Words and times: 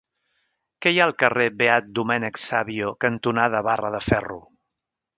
Què 0.85 0.93
hi 0.95 1.01
ha 1.01 1.05
al 1.09 1.13
carrer 1.25 1.47
Beat 1.59 1.93
Domènec 2.01 2.41
Savio 2.47 2.97
cantonada 3.07 3.65
Barra 3.71 3.97
de 3.99 4.05
Ferro? 4.11 4.43